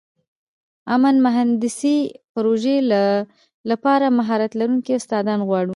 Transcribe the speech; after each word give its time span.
امن 0.95 1.15
مهندسي 1.25 1.97
پروژې 2.33 2.77
لپاره 3.69 4.05
مهارت 4.17 4.51
لرونکي 4.59 4.91
استادان 4.95 5.39
غواړو. 5.49 5.69